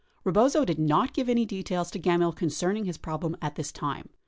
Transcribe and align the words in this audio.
Rebozo 0.23 0.65
did 0.65 0.79
not 0.79 1.13
give 1.13 1.29
any 1.29 1.45
details 1.45 1.91
to 1.91 1.99
Gemmill 1.99 2.35
concerning 2.35 2.85
his 2.85 2.97
problem 2.97 3.37
at 3.39 3.53
this 3.53 3.71
time. 3.71 4.09